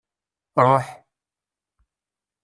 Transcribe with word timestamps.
Ruḥ! 0.63 0.87